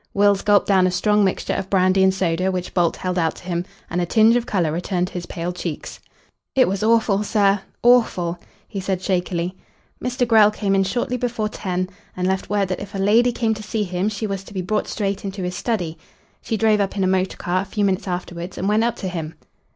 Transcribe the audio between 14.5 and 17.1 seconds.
be brought straight into his study. She drove up in a